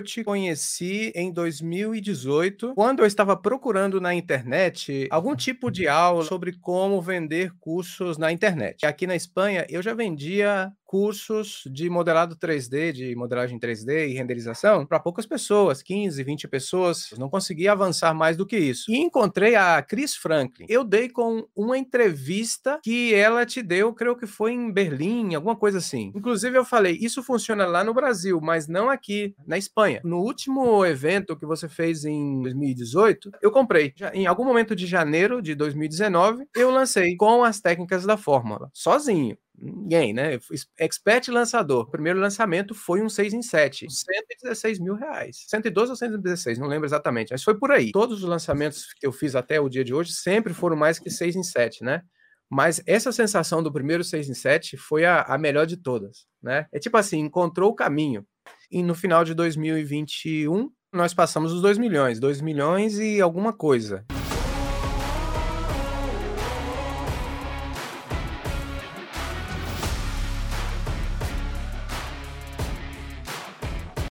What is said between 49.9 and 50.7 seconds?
hoje sempre